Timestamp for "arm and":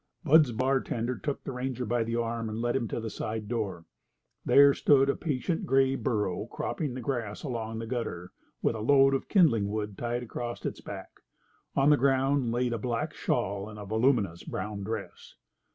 2.15-2.57